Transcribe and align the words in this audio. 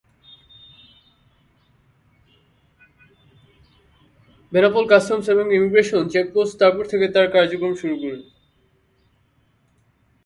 Benapole 4.51 4.85
customs 4.91 5.25
এবং 5.29 5.45
immigration 5.57 6.01
check 6.13 6.27
post 6.33 6.53
তারপর 6.59 6.83
থেকে 6.85 7.05
তার 7.15 7.27
কার্যক্রম 7.35 7.73
শুরু 7.81 7.95
করে। 8.01 8.17